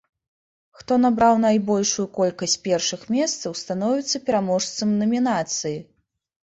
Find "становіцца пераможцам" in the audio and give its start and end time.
3.63-4.99